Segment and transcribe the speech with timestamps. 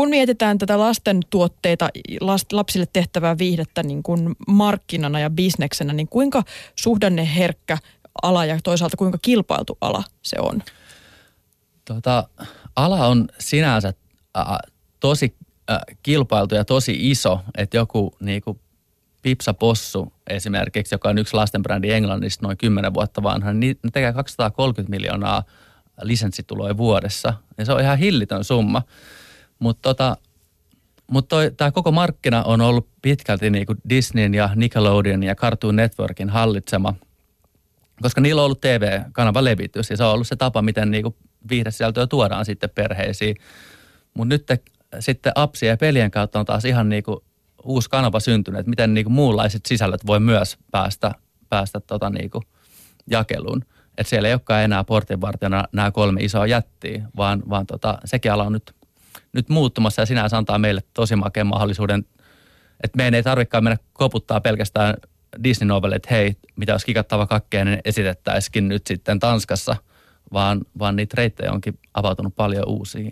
[0.00, 1.88] kun mietitään tätä lasten tuotteita,
[2.52, 6.42] lapsille tehtävää viihdettä niin kuin markkinana ja bisneksenä, niin kuinka
[6.76, 7.78] suhdanneherkkä
[8.22, 10.62] ala ja toisaalta kuinka kilpailtu ala se on?
[11.84, 12.28] Tota,
[12.76, 13.92] ala on sinänsä
[14.38, 14.46] äh,
[15.00, 15.34] tosi
[15.70, 18.60] äh, kilpailtu ja tosi iso, että joku niin kuin
[19.22, 24.12] Pipsa Possu esimerkiksi, joka on yksi lastenbrändi Englannista noin 10 vuotta vanha, niin ne tekee
[24.12, 25.42] 230 miljoonaa
[26.02, 27.34] lisenssituloja vuodessa.
[27.58, 28.82] Ja se on ihan hillitön summa.
[29.60, 30.16] Mutta tota,
[31.06, 36.94] mut tämä koko markkina on ollut pitkälti niinku Disneyn ja Nickelodeon ja Cartoon Networkin hallitsema,
[38.02, 41.16] koska niillä on ollut TV-kanava levitys ja se on ollut se tapa, miten niinku
[41.50, 43.36] viihdesisältöä tuodaan sitten perheisiin.
[44.14, 44.58] Mutta nyt te,
[45.00, 47.24] sitten appsia ja pelien kautta on taas ihan niinku
[47.64, 51.14] uusi kanava syntynyt, että miten niinku muunlaiset sisällöt voi myös päästä,
[51.48, 52.42] päästä tota niinku
[53.10, 53.64] jakeluun.
[53.98, 58.44] Että siellä ei olekaan enää portinvartijana nämä kolme isoa jättiä, vaan, vaan tota, sekin ala
[58.44, 58.74] on nyt,
[59.32, 62.04] nyt muuttumassa ja sinänsä antaa meille tosi makeen mahdollisuuden,
[62.84, 64.94] että meidän ei tarvitsekaan mennä koputtaa pelkästään
[65.44, 69.76] disney novelle että hei, mitä jos kikattava kakkeen niin esitettäisikin nyt sitten Tanskassa,
[70.32, 73.10] vaan, vaan niitä reittejä onkin avautunut paljon uusia